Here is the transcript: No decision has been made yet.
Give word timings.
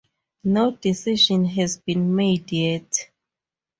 No 0.45 0.71
decision 0.71 1.45
has 1.45 1.77
been 1.77 2.15
made 2.15 2.51
yet. 2.51 3.11